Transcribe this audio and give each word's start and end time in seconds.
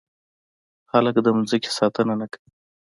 خلک 0.89 1.15
د 1.21 1.27
ځمکې 1.35 1.69
ساتنه 1.77 2.13
نه 2.21 2.25
کوي. 2.31 2.47